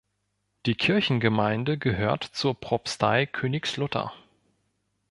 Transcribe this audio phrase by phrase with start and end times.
[0.65, 4.11] Die Kirchengemeinde gehört zur Propstei Königslutter.